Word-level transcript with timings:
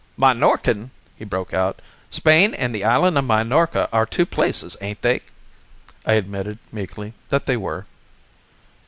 "Minorcan!" 0.17 0.89
he 1.15 1.23
broke 1.25 1.53
out. 1.53 1.79
"Spain 2.09 2.55
and 2.55 2.73
the 2.73 2.83
island 2.83 3.19
of 3.19 3.25
Minorca 3.25 3.87
are 3.93 4.07
two 4.07 4.25
places, 4.25 4.75
ain't 4.81 5.03
they?" 5.03 5.21
I 6.07 6.13
admitted 6.13 6.57
meekly 6.71 7.13
that 7.29 7.45
they 7.45 7.55
were. 7.55 7.85